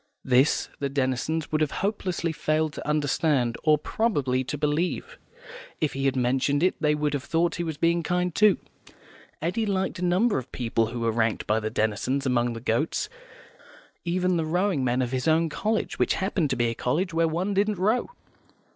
[0.25, 5.19] This the Denisons would have hopelessly failed to understand, or, probably, to believe;
[5.79, 8.57] if he had mentioned it they would have thought he was being kind, too.
[9.43, 13.09] Eddy liked a number of people who were ranked by the Denisons among the goats;
[14.03, 17.27] even the rowing men of his own college, which happened to be a college where
[17.27, 18.09] one didn't row.